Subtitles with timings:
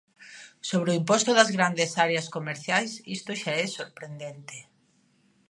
[0.69, 4.57] Sobre o imposto das grandes áreas comerciais, isto xa é sorprendente.